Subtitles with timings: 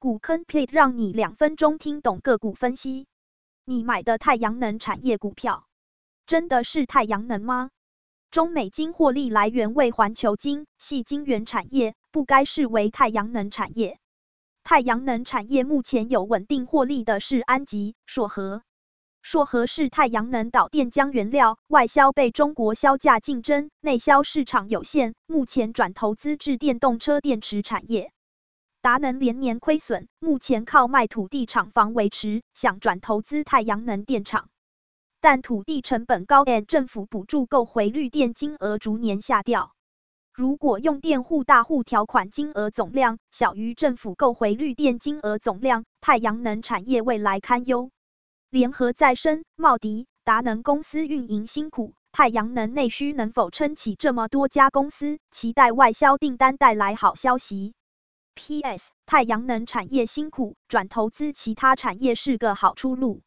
[0.00, 3.06] 股坑 plate 让你两分钟听懂个股分析。
[3.66, 5.66] 你买的太阳能产业股票，
[6.24, 7.68] 真的是太阳能吗？
[8.30, 13.98] 中美晶获利来源为环球金系晶圆产业，不该视为太阳能产业。
[14.64, 18.62] 太阳能产业目前有稳定获利的是安吉、硕和。
[19.20, 28.12] 硕和是太阳能导电浆原料，外销被中国销价竞争，内销市场有限，目前转投资至电动车电池产业。
[28.82, 34.48] 达能连年亏损，目前靠卖土地厂房维持，想转投资太阳能电厂，
[35.20, 39.74] 但土地成本高政府补助购回绿电金额逐年下调。
[40.32, 47.90] 如果用电户大户条款金额总量小于政府购回绿电金额总量，太阳能产业未来堪忧。
[48.48, 55.18] 联合再生、茂迪、达能公司运营辛苦，太阳能内需能否撑起这么多家公司？
[55.30, 57.74] 期待外销订单带来好消息。
[58.40, 63.20] PS，太阳能产业辛苦，转投资其他产业是个好出路。